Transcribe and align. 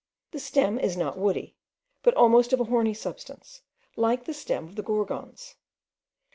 The 0.31 0.39
stem 0.39 0.79
is 0.79 0.97
not 0.97 1.19
woody, 1.19 1.55
but 2.01 2.15
almost 2.15 2.53
of 2.53 2.59
a 2.59 2.63
horny 2.63 2.95
substance, 2.95 3.61
like 3.95 4.25
the 4.25 4.33
stem 4.33 4.65
of 4.67 4.75
the 4.75 4.81
Gorgons. 4.81 5.57